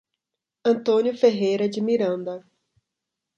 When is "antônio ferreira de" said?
0.65-1.79